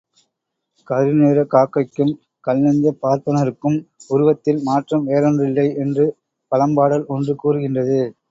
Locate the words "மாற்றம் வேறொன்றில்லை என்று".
4.61-6.07